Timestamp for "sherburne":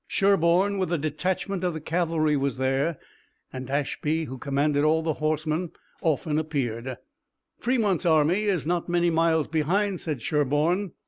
0.07-0.79, 10.23-10.93